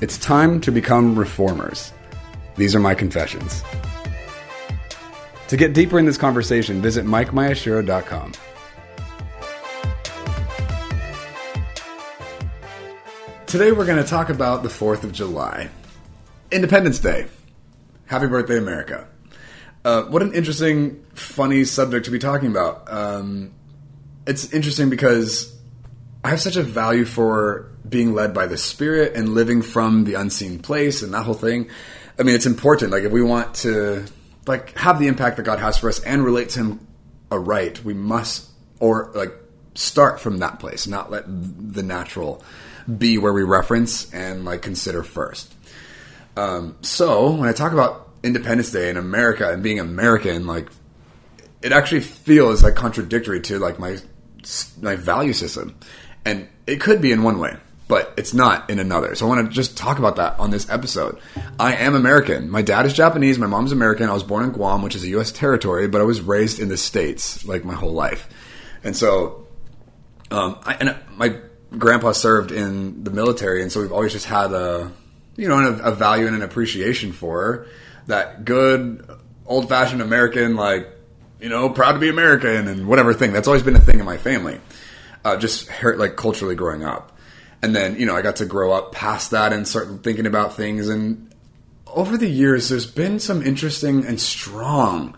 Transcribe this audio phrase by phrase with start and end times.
[0.00, 1.92] It's time to become reformers.
[2.56, 3.62] These are my confessions.
[5.48, 8.32] To get deeper in this conversation, visit MikeMiyashiro.com.
[13.46, 15.70] Today we're going to talk about the 4th of July,
[16.50, 17.26] Independence Day.
[18.06, 19.06] Happy birthday, America.
[19.84, 22.92] Uh, what an interesting, funny subject to be talking about.
[22.92, 23.52] Um,
[24.26, 25.56] it's interesting because
[26.24, 30.14] I have such a value for being led by the Spirit and living from the
[30.14, 31.68] unseen place and that whole thing.
[32.18, 32.90] I mean, it's important.
[32.90, 34.06] Like, if we want to
[34.46, 36.86] like have the impact that God has for us and relate to Him
[37.30, 38.48] aright, we must
[38.80, 39.32] or like
[39.74, 42.42] start from that place, not let the natural
[42.98, 45.54] be where we reference and like consider first.
[46.36, 50.68] Um, so when I talk about Independence Day in America and being American, like
[51.60, 53.98] it actually feels like contradictory to like my
[54.80, 55.74] my value system,
[56.24, 59.14] and it could be in one way but it's not in another.
[59.14, 61.18] So I want to just talk about that on this episode.
[61.58, 62.48] I am American.
[62.48, 63.38] My dad is Japanese.
[63.38, 64.08] My mom's American.
[64.08, 65.30] I was born in Guam, which is a U.S.
[65.30, 68.28] territory, but I was raised in the States like my whole life.
[68.82, 69.46] And so,
[70.30, 71.36] um, I, and my
[71.76, 74.90] grandpa served in the military, and so we've always just had a,
[75.36, 77.66] you know, a, a value and an appreciation for
[78.06, 79.06] that good
[79.46, 80.88] old fashioned American, like,
[81.38, 83.32] you know, proud to be American and whatever thing.
[83.32, 84.58] That's always been a thing in my family.
[85.24, 87.14] Uh, just like culturally growing up
[87.64, 90.54] and then you know I got to grow up past that and start thinking about
[90.54, 90.88] things.
[90.88, 91.34] And
[91.86, 95.16] over the years, there's been some interesting and strong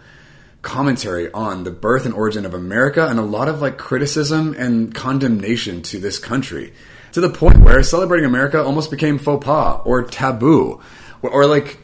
[0.62, 4.94] commentary on the birth and origin of America, and a lot of like criticism and
[4.94, 6.72] condemnation to this country,
[7.10, 10.81] to the point where celebrating America almost became faux pas or taboo,
[11.22, 11.78] or, or like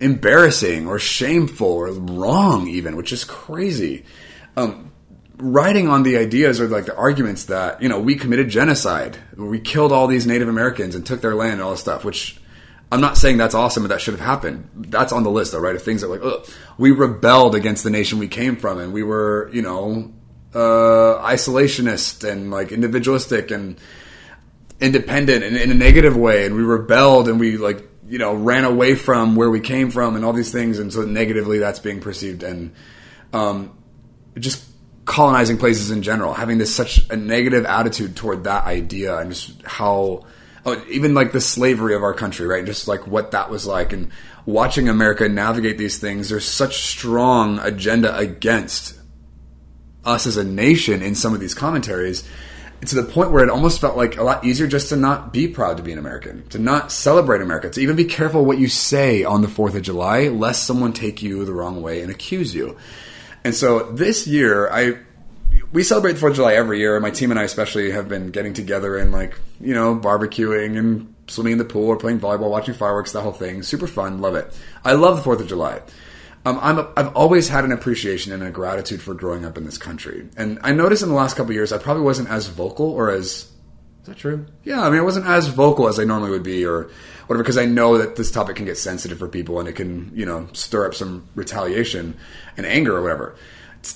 [0.00, 4.04] embarrassing or shameful or wrong even, which is crazy.
[4.54, 4.91] Um,
[5.42, 9.60] writing on the ideas or like the arguments that you know we committed genocide, we
[9.60, 12.04] killed all these Native Americans and took their land and all this stuff.
[12.04, 12.40] Which
[12.90, 14.68] I'm not saying that's awesome and that should have happened.
[14.74, 15.74] That's on the list though, right?
[15.74, 16.48] Of things that like, ugh,
[16.78, 20.12] we rebelled against the nation we came from, and we were you know
[20.54, 23.78] uh, isolationist and like individualistic and
[24.80, 28.64] independent in, in a negative way, and we rebelled and we like you know ran
[28.64, 32.00] away from where we came from and all these things, and so negatively that's being
[32.00, 32.72] perceived and
[33.32, 33.76] um,
[34.38, 34.71] just
[35.04, 39.60] colonizing places in general, having this such a negative attitude toward that idea and just
[39.62, 40.24] how
[40.64, 42.64] oh, even like the slavery of our country, right?
[42.64, 44.10] Just like what that was like and
[44.46, 48.98] watching America navigate these things, there's such strong agenda against
[50.04, 52.28] us as a nation in some of these commentaries
[52.86, 55.46] to the point where it almost felt like a lot easier just to not be
[55.46, 58.68] proud to be an American, to not celebrate America, to even be careful what you
[58.68, 62.54] say on the 4th of July, lest someone take you the wrong way and accuse
[62.54, 62.76] you.
[63.44, 64.98] And so this year, I
[65.72, 66.98] we celebrate the Fourth of July every year.
[67.00, 71.14] My team and I especially have been getting together and like you know barbecuing and
[71.26, 73.62] swimming in the pool or playing volleyball, watching fireworks, that whole thing.
[73.62, 74.54] Super fun, love it.
[74.84, 75.80] I love the Fourth of July.
[76.44, 79.64] Um, I'm a, I've always had an appreciation and a gratitude for growing up in
[79.64, 82.90] this country, and I noticed in the last couple years I probably wasn't as vocal
[82.90, 83.51] or as
[84.02, 84.46] is that true?
[84.64, 86.90] Yeah, I mean, I wasn't as vocal as I normally would be, or
[87.28, 90.10] whatever, because I know that this topic can get sensitive for people and it can,
[90.12, 92.16] you know, stir up some retaliation
[92.56, 93.36] and anger or whatever.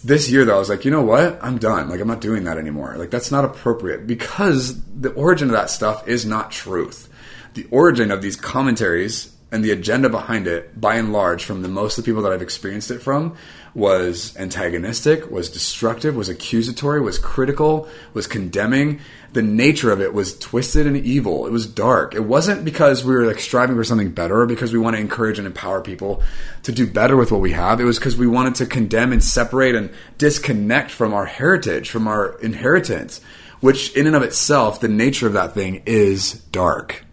[0.05, 1.39] This year, though, I was like, you know what?
[1.43, 1.89] I'm done.
[1.89, 2.95] Like, I'm not doing that anymore.
[2.97, 7.09] Like, that's not appropriate because the origin of that stuff is not truth.
[7.55, 11.69] The origin of these commentaries and the agenda behind it, by and large, from the
[11.69, 13.37] most of the people that I've experienced it from,
[13.75, 19.01] was antagonistic, was destructive, was accusatory, was critical, was condemning.
[19.35, 21.47] The nature of it was twisted and evil.
[21.47, 22.15] It was dark.
[22.15, 25.01] It wasn't because we were like striving for something better or because we want to
[25.01, 26.23] encourage and empower people
[26.63, 27.79] to do better with what we have.
[27.79, 32.09] It was because we wanted to condemn and separate and disconnect from our heritage, from
[32.09, 33.21] our inheritance,
[33.61, 37.05] which in and of itself, the nature of that thing is dark.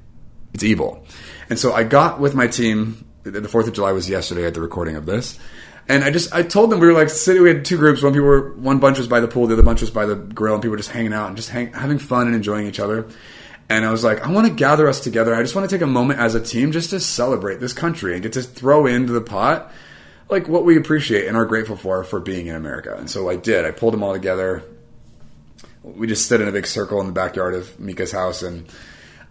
[0.54, 1.06] It's evil.
[1.54, 3.06] And so I got with my team.
[3.22, 5.38] The 4th of July was yesterday at the recording of this.
[5.88, 7.44] And I just I told them we were like sitting.
[7.44, 8.02] We had two groups.
[8.02, 10.16] One people were one bunch was by the pool, the other bunch was by the
[10.16, 12.80] grill, and people were just hanging out and just hang, having fun and enjoying each
[12.80, 13.06] other.
[13.70, 15.36] And I was like, I want to gather us together.
[15.36, 18.16] I just want to take a moment as a team just to celebrate this country
[18.16, 19.72] and get to throw into the pot
[20.30, 22.96] like what we appreciate and are grateful for for being in America.
[22.98, 23.64] And so I did.
[23.64, 24.64] I pulled them all together.
[25.84, 28.68] We just stood in a big circle in the backyard of Mika's house and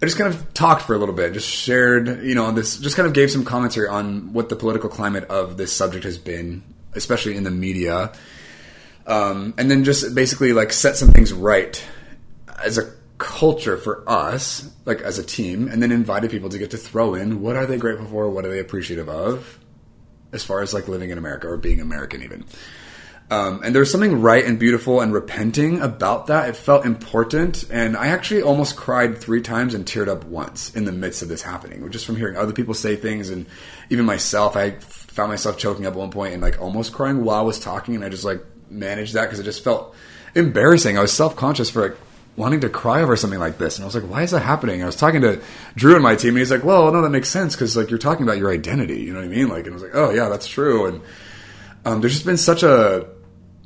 [0.02, 2.96] I just kind of talked for a little bit, just shared, you know, this, just
[2.96, 6.64] kind of gave some commentary on what the political climate of this subject has been,
[6.94, 8.12] especially in the media,
[9.06, 11.84] um, and then just basically like set some things right
[12.64, 16.72] as a culture for us, like as a team, and then invited people to get
[16.72, 19.60] to throw in what are they grateful for, what are they appreciative of,
[20.32, 22.44] as far as like living in America or being American, even.
[23.32, 26.50] Um, and there's something right and beautiful and repenting about that.
[26.50, 30.84] It felt important, and I actually almost cried three times and teared up once in
[30.84, 33.46] the midst of this happening, just from hearing other people say things, and
[33.88, 34.54] even myself.
[34.54, 37.58] I found myself choking up at one point and like almost crying while I was
[37.58, 39.94] talking, and I just like managed that because it just felt
[40.34, 40.98] embarrassing.
[40.98, 41.98] I was self conscious for like
[42.36, 43.78] wanting to cry over something like this.
[43.78, 44.82] And I was like, why is that happening?
[44.82, 45.40] I was talking to
[45.74, 47.98] Drew and my team, and he's like, well, no, that makes sense because like you're
[47.98, 49.00] talking about your identity.
[49.00, 49.48] You know what I mean?
[49.48, 50.84] Like, and I was like, oh yeah, that's true.
[50.84, 51.00] And
[51.86, 53.08] um, there's just been such a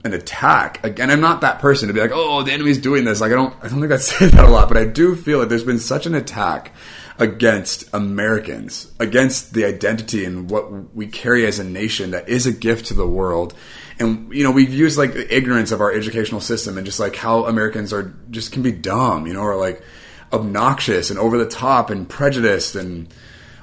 [0.07, 0.83] an attack.
[0.85, 3.21] Again, I'm not that person to be like, oh, the enemy's doing this.
[3.21, 5.41] Like, I don't, I don't think I say that a lot, but I do feel
[5.41, 6.73] like there's been such an attack
[7.19, 12.53] against Americans, against the identity and what we carry as a nation that is a
[12.53, 13.55] gift to the world.
[13.99, 17.17] And you know, we've used like the ignorance of our educational system and just like
[17.17, 19.83] how Americans are just can be dumb, you know, or like
[20.33, 23.09] obnoxious and over the top and prejudiced and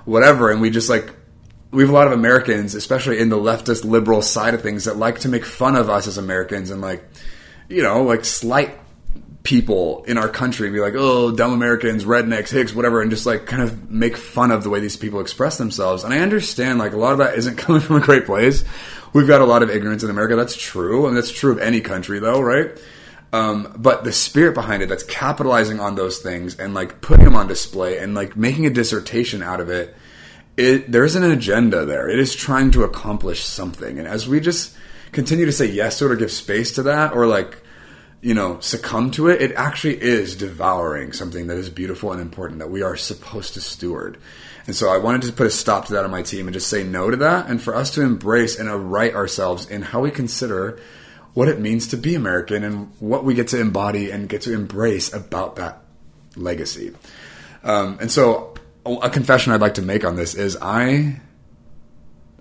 [0.05, 0.49] whatever.
[0.49, 1.13] And we just like
[1.73, 4.97] we have a lot of Americans, especially in the leftist liberal side of things, that
[4.97, 7.03] like to make fun of us as Americans and like,
[7.67, 8.77] you know, like slight
[9.43, 13.25] people in our country and be like, oh, dumb Americans, rednecks, Hicks, whatever, and just
[13.25, 16.03] like kind of make fun of the way these people express themselves.
[16.03, 18.63] And I understand like a lot of that isn't coming from a great place.
[19.11, 20.35] We've got a lot of ignorance in America.
[20.35, 21.07] That's true.
[21.07, 22.71] and that's true of any country though, right?
[23.33, 27.35] Um, but the spirit behind it that's capitalizing on those things and like putting them
[27.35, 29.95] on display and like making a dissertation out of it,
[30.57, 32.09] it there's an agenda there.
[32.09, 33.99] It is trying to accomplish something.
[33.99, 34.75] And as we just
[35.11, 37.63] continue to say yes to it or give space to that or like
[38.23, 42.59] you know, succumb to it, it actually is devouring something that is beautiful and important
[42.59, 44.17] that we are supposed to steward.
[44.65, 46.69] And so I wanted to put a stop to that on my team and just
[46.69, 50.09] say no to that and for us to embrace and right ourselves in how we
[50.09, 50.79] consider
[51.33, 54.53] what it means to be American and what we get to embody and get to
[54.53, 55.81] embrace about that
[56.37, 56.95] legacy.
[57.61, 58.52] Um, and so
[58.85, 61.21] a confession I'd like to make on this is I,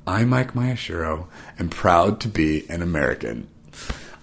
[0.06, 1.29] I, Mike Miyashiro,
[1.59, 3.49] am proud to be an American.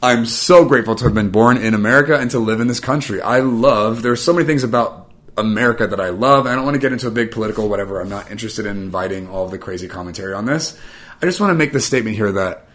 [0.02, 3.22] I'm so grateful to have been born in America and to live in this country.
[3.22, 6.46] I love, there's so many things about America that I love.
[6.46, 8.00] I don't want to get into a big political whatever.
[8.00, 10.80] I'm not interested in inviting all the crazy commentary on this.
[11.22, 12.68] I just want to make the statement here that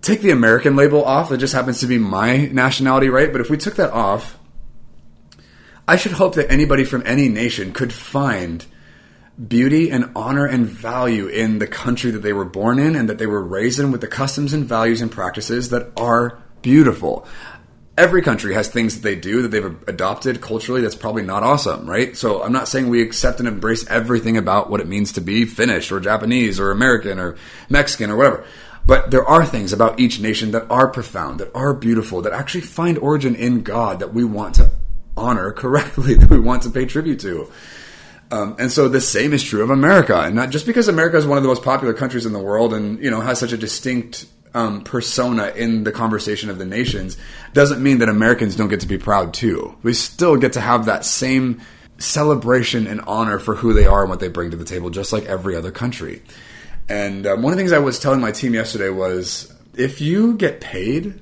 [0.00, 1.30] take the American label off.
[1.32, 3.30] It just happens to be my nationality, right?
[3.30, 4.38] But if we took that off,
[5.86, 8.64] I should hope that anybody from any nation could find
[9.48, 13.18] beauty and honor and value in the country that they were born in and that
[13.18, 17.26] they were raised in with the customs and values and practices that are beautiful.
[17.98, 21.88] Every country has things that they do that they've adopted culturally that's probably not awesome,
[21.88, 22.16] right?
[22.16, 25.44] So I'm not saying we accept and embrace everything about what it means to be
[25.44, 27.36] Finnish or Japanese or American or
[27.68, 28.44] Mexican or whatever.
[28.86, 32.62] But there are things about each nation that are profound, that are beautiful, that actually
[32.62, 34.70] find origin in God that we want to
[35.16, 37.50] honor correctly, that we want to pay tribute to.
[38.30, 41.26] Um, and so the same is true of America, and not just because America is
[41.26, 43.56] one of the most popular countries in the world, and you know has such a
[43.56, 47.16] distinct um, persona in the conversation of the nations,
[47.52, 49.76] doesn't mean that Americans don't get to be proud too.
[49.82, 51.60] We still get to have that same
[51.98, 55.12] celebration and honor for who they are and what they bring to the table, just
[55.12, 56.22] like every other country.
[56.88, 60.34] And um, one of the things I was telling my team yesterday was, if you
[60.34, 61.20] get paid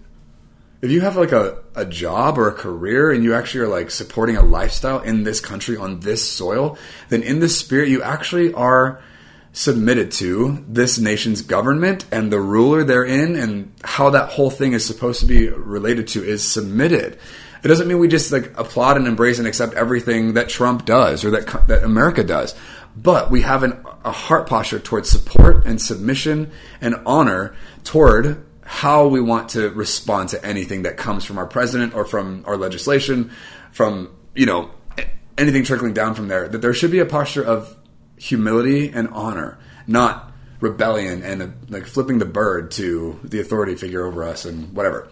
[0.82, 3.90] if you have like a, a job or a career and you actually are like
[3.90, 6.76] supporting a lifestyle in this country on this soil,
[7.08, 9.00] then in the spirit you actually are
[9.52, 14.84] submitted to this nation's government and the ruler therein and how that whole thing is
[14.84, 17.16] supposed to be related to is submitted.
[17.62, 21.24] It doesn't mean we just like applaud and embrace and accept everything that Trump does
[21.24, 22.56] or that that America does,
[22.96, 29.06] but we have an, a heart posture towards support and submission and honor toward how
[29.06, 33.30] we want to respond to anything that comes from our president or from our legislation,
[33.70, 34.70] from, you know,
[35.36, 37.76] anything trickling down from there, that there should be a posture of
[38.16, 44.06] humility and honor, not rebellion and uh, like flipping the bird to the authority figure
[44.06, 45.06] over us and whatever.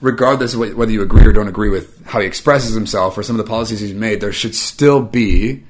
[0.00, 3.40] Regardless of whether you agree or don't agree with how he expresses himself or some
[3.40, 5.64] of the policies he's made, there should still be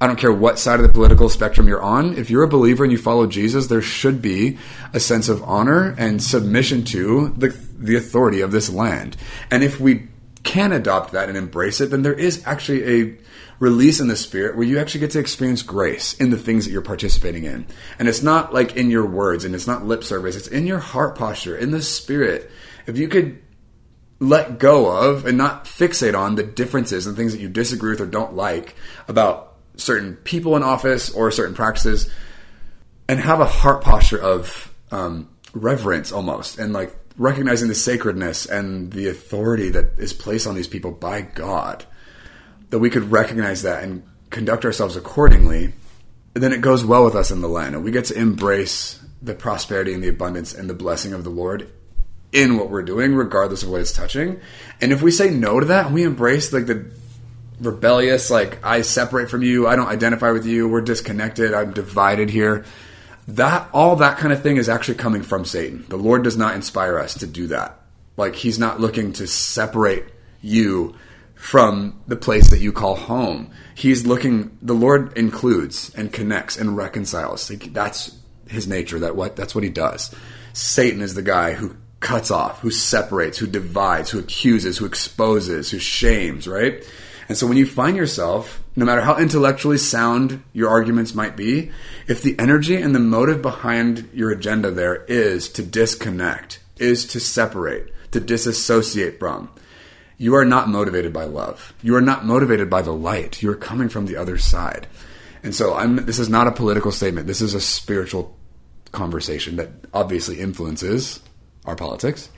[0.00, 2.18] I don't care what side of the political spectrum you're on.
[2.18, 4.58] If you're a believer and you follow Jesus, there should be
[4.92, 7.48] a sense of honor and submission to the,
[7.78, 9.16] the authority of this land.
[9.50, 10.08] And if we
[10.42, 13.16] can adopt that and embrace it, then there is actually a
[13.58, 16.72] release in the spirit where you actually get to experience grace in the things that
[16.72, 17.66] you're participating in.
[17.98, 20.78] And it's not like in your words and it's not lip service, it's in your
[20.78, 22.50] heart posture, in the spirit.
[22.86, 23.42] If you could
[24.20, 28.00] let go of and not fixate on the differences and things that you disagree with
[28.00, 28.74] or don't like
[29.08, 32.10] about certain people in office or certain practices
[33.08, 38.92] and have a heart posture of um, reverence almost and like recognizing the sacredness and
[38.92, 41.84] the authority that is placed on these people by God,
[42.70, 45.72] that we could recognize that and conduct ourselves accordingly,
[46.34, 47.74] then it goes well with us in the land.
[47.74, 51.30] And we get to embrace the prosperity and the abundance and the blessing of the
[51.30, 51.70] Lord
[52.32, 54.40] in what we're doing, regardless of what it's touching.
[54.80, 56.90] And if we say no to that we embrace like the
[57.60, 62.30] rebellious, like I separate from you, I don't identify with you, we're disconnected, I'm divided
[62.30, 62.64] here
[63.28, 65.84] that all that kind of thing is actually coming from Satan.
[65.88, 67.80] The Lord does not inspire us to do that.
[68.16, 70.04] Like he's not looking to separate
[70.40, 70.94] you
[71.34, 73.50] from the place that you call home.
[73.74, 77.50] He's looking the Lord includes and connects and reconciles.
[77.50, 78.16] Like that's
[78.48, 79.00] his nature.
[79.00, 80.14] That what that's what he does.
[80.52, 85.70] Satan is the guy who cuts off, who separates, who divides, who accuses, who exposes,
[85.70, 86.84] who shames, right?
[87.28, 91.70] And so when you find yourself, no matter how intellectually sound your arguments might be,
[92.06, 97.20] if the energy and the motive behind your agenda there is to disconnect, is to
[97.20, 99.50] separate, to disassociate from,
[100.18, 101.74] you are not motivated by love.
[101.82, 103.42] You are not motivated by the light.
[103.42, 104.86] You are coming from the other side.
[105.42, 107.26] And so I'm, this is not a political statement.
[107.26, 108.36] This is a spiritual
[108.92, 111.20] conversation that obviously influences
[111.66, 112.30] our politics.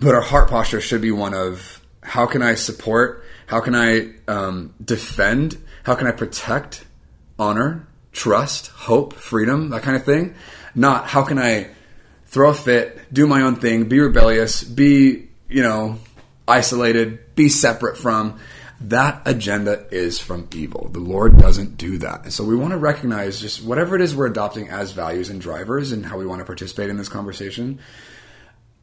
[0.00, 1.81] But our heart posture should be one of
[2.12, 3.24] how can I support?
[3.46, 5.56] How can I um, defend?
[5.82, 6.84] How can I protect
[7.38, 10.34] honor, trust, hope, freedom, that kind of thing?
[10.74, 11.68] Not how can I
[12.26, 15.96] throw a fit, do my own thing, be rebellious, be, you know,
[16.46, 18.38] isolated, be separate from.
[18.78, 20.90] That agenda is from evil.
[20.92, 22.24] The Lord doesn't do that.
[22.24, 25.40] And so we want to recognize just whatever it is we're adopting as values and
[25.40, 27.78] drivers and how we want to participate in this conversation.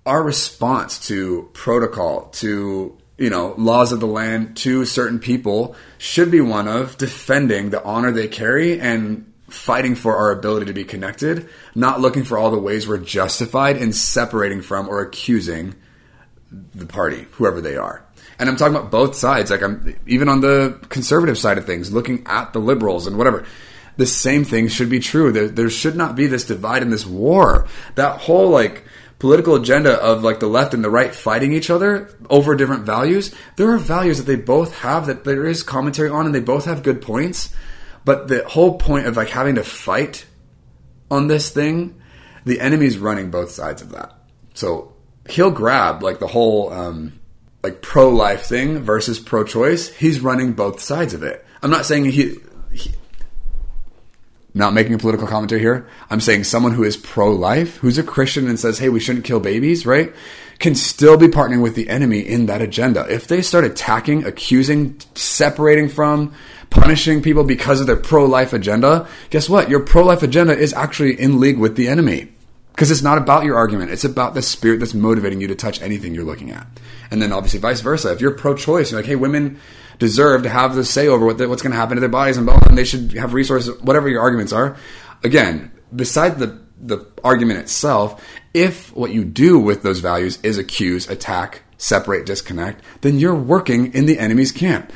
[0.08, 6.32] Our response to protocol, to you know, laws of the land to certain people should
[6.32, 10.86] be one of defending the honor they carry and fighting for our ability to be
[10.86, 15.76] connected, not looking for all the ways we're justified in separating from or accusing
[16.74, 18.06] the party, whoever they are.
[18.40, 19.52] And I'm talking about both sides.
[19.52, 23.46] Like I'm even on the conservative side of things, looking at the liberals and whatever.
[23.98, 25.34] The same thing should be true.
[25.34, 27.68] There, there should not be this divide and this war.
[27.96, 28.86] That whole like
[29.20, 33.36] political agenda of like the left and the right fighting each other over different values,
[33.58, 36.66] there are values that they both have that there is commentary on and they both
[36.66, 37.54] have good points.
[38.06, 40.26] But the whole point of like having to fight
[41.12, 42.02] on this thing,
[42.46, 44.16] the enemy's running both sides of that.
[44.54, 44.94] So
[45.30, 47.20] he'll grab like the whole um,
[47.62, 49.90] like pro life thing versus pro choice.
[49.90, 51.46] He's running both sides of it.
[51.62, 52.38] I'm not saying he,
[52.72, 52.94] he
[54.54, 55.88] not making a political commentary here.
[56.10, 59.26] I'm saying someone who is pro life, who's a Christian and says, hey, we shouldn't
[59.26, 60.14] kill babies, right?
[60.60, 63.06] Can still be partnering with the enemy in that agenda.
[63.10, 66.34] If they start attacking, accusing, separating from,
[66.70, 69.70] punishing people because of their pro life agenda, guess what?
[69.70, 72.30] Your pro life agenda is actually in league with the enemy.
[72.72, 75.82] Because it's not about your argument, it's about the spirit that's motivating you to touch
[75.82, 76.66] anything you're looking at.
[77.12, 78.12] And then obviously vice versa.
[78.14, 79.60] If you're pro choice, you're like, hey, women
[80.00, 82.38] deserve to have the say over what the, what's going to happen to their bodies
[82.38, 84.78] and blah, and they should have resources, whatever your arguments are.
[85.24, 91.10] Again, beside the the argument itself, if what you do with those values is accuse,
[91.10, 94.92] attack, separate, disconnect, then you're working in the enemy's camp.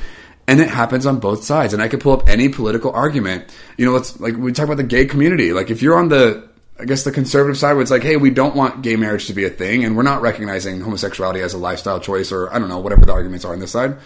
[0.46, 1.72] And it happens on both sides.
[1.72, 3.54] And I could pull up any political argument.
[3.78, 5.52] You know, let's like we talk about the gay community.
[5.52, 8.30] Like if you're on the I guess the conservative side where it's like, hey, we
[8.30, 11.58] don't want gay marriage to be a thing, and we're not recognizing homosexuality as a
[11.58, 13.96] lifestyle choice, or I don't know, whatever the arguments are on this side.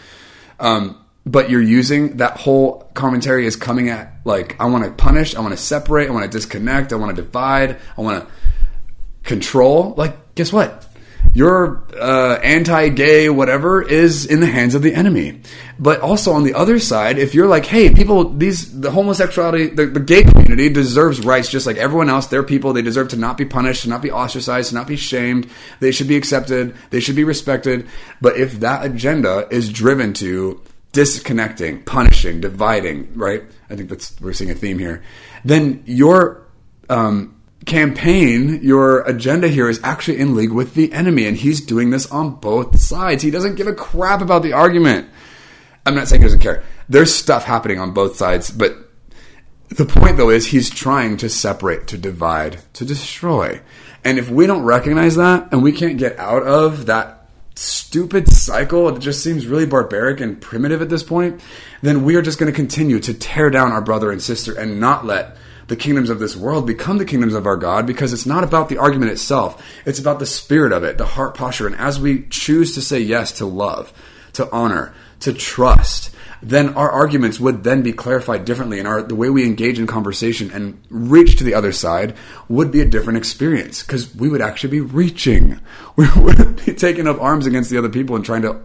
[0.60, 5.34] Um, but you're using that whole commentary is coming at like I want to punish,
[5.34, 8.32] I want to separate, I want to disconnect, I want to divide, I want to
[9.24, 9.94] control.
[9.96, 10.87] Like, guess what?
[11.38, 15.40] Your uh, anti-gay whatever is in the hands of the enemy.
[15.78, 19.86] But also on the other side, if you're like, hey, people, these the homosexuality, the,
[19.86, 22.26] the gay community deserves rights just like everyone else.
[22.26, 22.72] They're people.
[22.72, 25.48] They deserve to not be punished, to not be ostracized, to not be shamed.
[25.78, 26.74] They should be accepted.
[26.90, 27.86] They should be respected.
[28.20, 33.44] But if that agenda is driven to disconnecting, punishing, dividing, right?
[33.70, 35.04] I think that's we're seeing a theme here.
[35.44, 36.48] Then your
[36.88, 37.37] um,
[37.68, 42.10] campaign, your agenda here is actually in league with the enemy, and he's doing this
[42.10, 43.22] on both sides.
[43.22, 45.08] He doesn't give a crap about the argument.
[45.86, 46.64] I'm not saying he doesn't care.
[46.88, 48.76] There's stuff happening on both sides, but
[49.68, 53.60] the point though is he's trying to separate, to divide, to destroy.
[54.04, 58.90] And if we don't recognize that and we can't get out of that stupid cycle
[58.90, 61.40] that just seems really barbaric and primitive at this point,
[61.82, 64.80] then we are just going to continue to tear down our brother and sister and
[64.80, 65.36] not let
[65.68, 68.68] the kingdoms of this world become the kingdoms of our God because it's not about
[68.68, 69.62] the argument itself.
[69.84, 71.66] It's about the spirit of it, the heart posture.
[71.66, 73.92] And as we choose to say yes to love,
[74.32, 79.14] to honor, to trust, then our arguments would then be clarified differently and our the
[79.14, 82.16] way we engage in conversation and reach to the other side
[82.48, 85.60] would be a different experience because we would actually be reaching
[85.96, 88.60] we would be taking up arms against the other people and trying to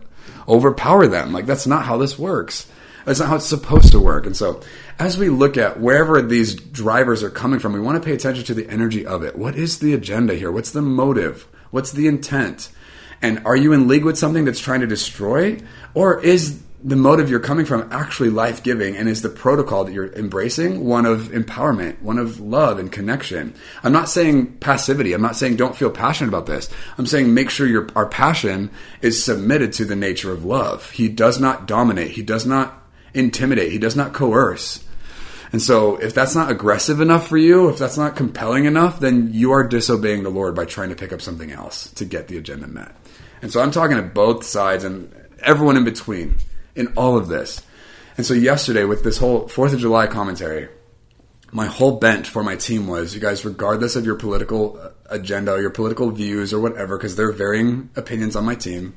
[0.47, 2.69] overpower them like that's not how this works
[3.05, 4.61] that's not how it's supposed to work and so
[4.99, 8.43] as we look at wherever these drivers are coming from we want to pay attention
[8.43, 12.07] to the energy of it what is the agenda here what's the motive what's the
[12.07, 12.69] intent
[13.21, 15.57] and are you in league with something that's trying to destroy
[15.93, 19.93] or is the motive you're coming from actually life giving and is the protocol that
[19.93, 23.55] you're embracing one of empowerment, one of love and connection.
[23.83, 25.13] I'm not saying passivity.
[25.13, 26.69] I'm not saying don't feel passionate about this.
[26.97, 28.69] I'm saying make sure your our passion
[29.01, 30.91] is submitted to the nature of love.
[30.91, 32.11] He does not dominate.
[32.11, 32.82] He does not
[33.13, 33.71] intimidate.
[33.71, 34.83] He does not coerce.
[35.51, 39.29] And so if that's not aggressive enough for you, if that's not compelling enough, then
[39.33, 42.37] you are disobeying the Lord by trying to pick up something else to get the
[42.37, 42.91] agenda met.
[43.41, 46.37] And so I'm talking to both sides and everyone in between
[46.75, 47.61] in all of this.
[48.17, 50.69] And so yesterday with this whole 4th of July commentary,
[51.51, 55.59] my whole bent for my team was you guys, regardless of your political uh, agenda
[55.61, 58.95] your political views or whatever, because there are varying opinions on my team,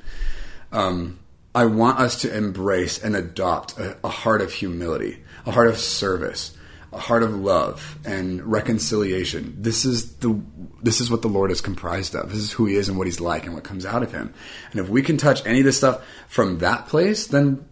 [0.72, 1.18] um,
[1.56, 5.78] I want us to embrace and adopt a, a heart of humility, a heart of
[5.78, 6.54] service,
[6.92, 9.56] a heart of love and reconciliation.
[9.58, 10.38] This is the
[10.82, 12.28] this is what the Lord is comprised of.
[12.28, 14.34] This is who he is and what he's like and what comes out of him.
[14.70, 17.66] And if we can touch any of this stuff from that place, then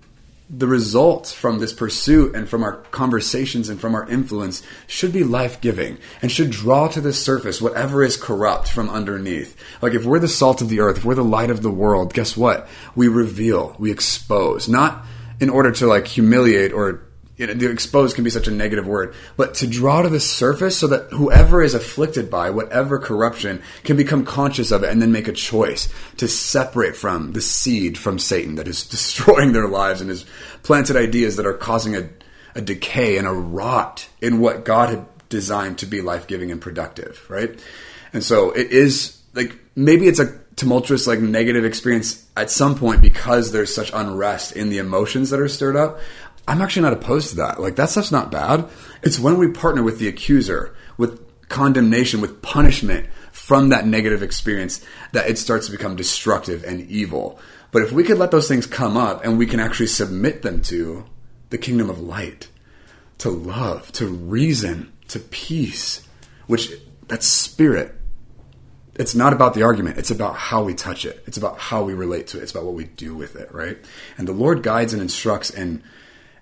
[0.56, 5.24] the results from this pursuit and from our conversations and from our influence should be
[5.24, 9.56] life giving and should draw to the surface whatever is corrupt from underneath.
[9.82, 12.14] Like if we're the salt of the earth, if we're the light of the world,
[12.14, 12.68] guess what?
[12.94, 15.04] We reveal, we expose, not
[15.40, 17.02] in order to like humiliate or
[17.36, 20.20] you know, the exposed can be such a negative word, but to draw to the
[20.20, 25.02] surface so that whoever is afflicted by whatever corruption can become conscious of it and
[25.02, 29.68] then make a choice to separate from the seed from Satan that is destroying their
[29.68, 30.24] lives and has
[30.62, 32.08] planted ideas that are causing a,
[32.54, 36.60] a decay and a rot in what God had designed to be life giving and
[36.60, 37.58] productive, right?
[38.12, 43.02] And so it is like maybe it's a tumultuous, like negative experience at some point
[43.02, 45.98] because there's such unrest in the emotions that are stirred up.
[46.46, 47.60] I'm actually not opposed to that.
[47.60, 48.68] Like that stuff's not bad.
[49.02, 54.84] It's when we partner with the accuser, with condemnation, with punishment from that negative experience
[55.12, 57.38] that it starts to become destructive and evil.
[57.72, 60.62] But if we could let those things come up and we can actually submit them
[60.62, 61.04] to
[61.50, 62.48] the kingdom of light,
[63.18, 66.06] to love, to reason, to peace,
[66.46, 66.70] which
[67.08, 67.94] that's spirit.
[68.94, 69.98] It's not about the argument.
[69.98, 71.22] It's about how we touch it.
[71.26, 72.42] It's about how we relate to it.
[72.42, 73.78] It's about what we do with it, right?
[74.16, 75.82] And the Lord guides and instructs and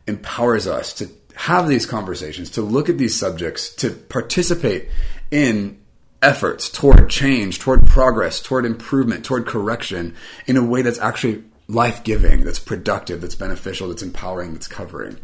[0.06, 4.88] empowers us to have these conversations, to look at these subjects, to participate
[5.30, 5.78] in
[6.20, 10.14] efforts toward change, toward progress, toward improvement, toward correction
[10.46, 15.18] in a way that's actually life giving, that's productive, that's beneficial, that's empowering, that's covering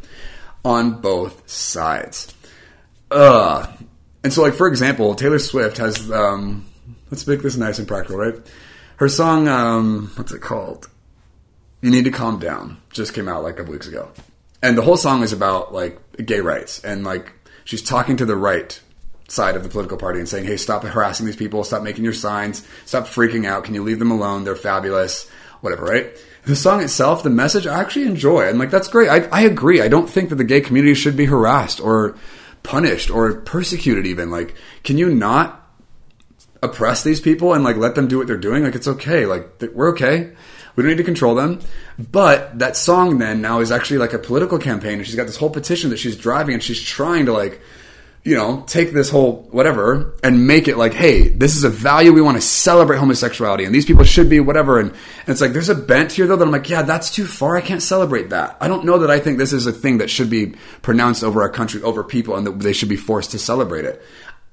[0.64, 2.34] on both sides.
[3.10, 3.66] Uh,
[4.24, 6.66] and so, like, for example, Taylor Swift has, um,
[7.10, 8.34] let's make this nice and practical, right?
[8.96, 10.88] Her song, um, what's it called?
[11.80, 14.10] You Need to Calm Down just came out like a couple weeks ago
[14.62, 17.33] and the whole song is about like gay rights and like
[17.64, 18.81] she's talking to the right
[19.29, 21.62] side of the political party and saying, "Hey, stop harassing these people.
[21.64, 22.66] Stop making your signs.
[22.87, 23.64] Stop freaking out.
[23.64, 24.44] Can you leave them alone?
[24.44, 25.29] They're fabulous.
[25.61, 26.16] Whatever." Right?
[26.44, 29.11] The song itself, the message, I actually enjoy, and like that's great.
[29.11, 29.83] I, I agree.
[29.83, 32.16] I don't think that the gay community should be harassed or
[32.62, 34.07] punished or persecuted.
[34.07, 35.66] Even like, can you not
[36.62, 38.64] oppress these people and like let them do what they're doing?
[38.64, 39.27] Like, it's okay.
[39.27, 40.33] Like, we're okay.
[40.78, 41.58] We don't need to control them.
[41.98, 45.36] But that song then now is actually like a political campaign, and she's got this
[45.36, 47.60] whole petition that she's driving, and she's trying to like,
[48.22, 52.12] you know, take this whole whatever and make it like, hey, this is a value
[52.12, 54.78] we want to celebrate homosexuality, and these people should be whatever.
[54.78, 57.26] And, and it's like there's a bent here though that I'm like, yeah, that's too
[57.26, 57.56] far.
[57.56, 58.56] I can't celebrate that.
[58.60, 61.42] I don't know that I think this is a thing that should be pronounced over
[61.42, 64.00] our country, over people, and that they should be forced to celebrate it.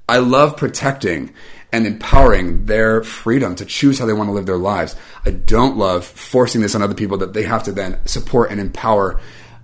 [0.07, 1.33] I love protecting
[1.71, 4.95] and empowering their freedom to choose how they want to live their lives.
[5.25, 8.59] I don't love forcing this on other people that they have to then support and
[8.59, 9.19] empower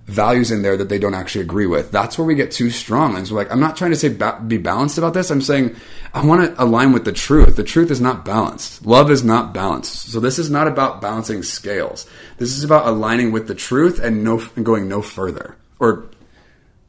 [0.06, 1.90] values in there that they don't actually agree with.
[1.90, 3.16] That's where we get too strong.
[3.16, 5.30] And so, like, I'm not trying to say ba- be balanced about this.
[5.30, 5.76] I'm saying
[6.12, 7.56] I want to align with the truth.
[7.56, 8.84] The truth is not balanced.
[8.84, 10.10] Love is not balanced.
[10.10, 12.06] So this is not about balancing scales.
[12.38, 16.10] This is about aligning with the truth and no and going no further or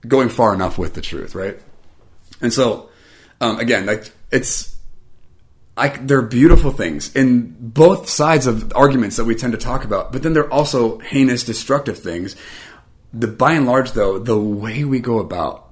[0.08, 1.58] going far enough with the truth, right?
[2.42, 2.90] And so,
[3.44, 4.78] um, again, like it's
[5.76, 10.12] like they're beautiful things in both sides of arguments that we tend to talk about,
[10.12, 12.36] but then they're also heinous, destructive things.
[13.12, 15.70] The by and large, though, the way we go about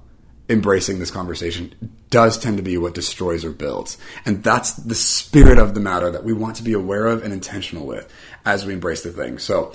[0.48, 3.96] embracing this conversation does tend to be what destroys or builds.
[4.26, 7.32] And that's the spirit of the matter that we want to be aware of and
[7.32, 8.12] intentional with
[8.44, 9.38] as we embrace the thing.
[9.38, 9.72] So,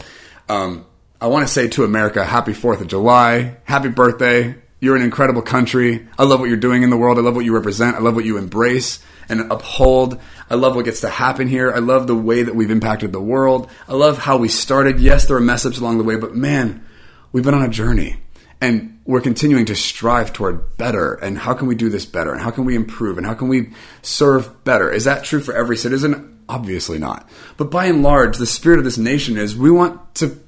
[0.49, 0.85] um,
[1.19, 4.55] I want to say to America, happy 4th of July, happy birthday.
[4.79, 6.07] You're an incredible country.
[6.19, 7.17] I love what you're doing in the world.
[7.17, 7.95] I love what you represent.
[7.95, 10.19] I love what you embrace and uphold.
[10.49, 11.71] I love what gets to happen here.
[11.71, 13.69] I love the way that we've impacted the world.
[13.87, 14.99] I love how we started.
[14.99, 16.85] Yes, there are mess ups along the way, but man,
[17.31, 18.17] we've been on a journey
[18.61, 21.13] and we're continuing to strive toward better.
[21.13, 22.31] And how can we do this better?
[22.31, 23.17] And how can we improve?
[23.17, 24.91] And how can we serve better?
[24.91, 26.43] Is that true for every citizen?
[26.49, 27.27] Obviously not.
[27.57, 30.39] But by and large, the spirit of this nation is we want to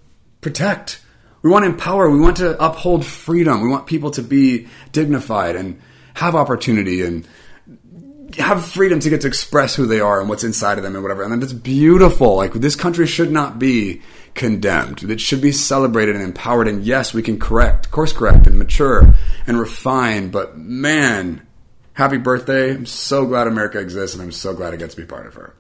[0.42, 1.02] protect.
[1.42, 2.10] We want to empower.
[2.10, 3.62] We want to uphold freedom.
[3.62, 5.82] We want people to be dignified and
[6.16, 7.28] have opportunity and
[8.38, 11.04] have freedom to get to express who they are and what's inside of them and
[11.04, 11.24] whatever.
[11.24, 12.36] And that's beautiful.
[12.36, 14.02] Like this country should not be
[14.36, 15.04] condemned.
[15.04, 16.68] It should be celebrated and empowered.
[16.68, 19.14] And yes, we can correct, course correct and mature
[19.48, 20.30] and refine.
[20.30, 21.46] But man,
[21.94, 22.72] happy birthday.
[22.72, 25.34] I'm so glad America exists and I'm so glad I get to be part of
[25.36, 25.56] her.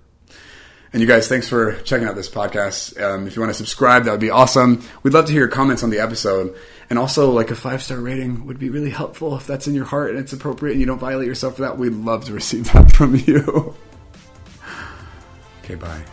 [0.91, 2.99] And you guys, thanks for checking out this podcast.
[2.99, 4.83] Um, if you want to subscribe, that would be awesome.
[5.03, 6.55] We'd love to hear your comments on the episode.
[6.89, 9.85] And also, like a five star rating would be really helpful if that's in your
[9.85, 11.77] heart and it's appropriate and you don't violate yourself for that.
[11.77, 13.75] We'd love to receive that from you.
[15.63, 16.03] okay, bye.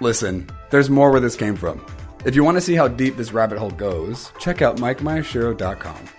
[0.00, 1.84] Listen, there's more where this came from.
[2.24, 6.17] If you want to see how deep this rabbit hole goes, check out MikeMiyashiro.com.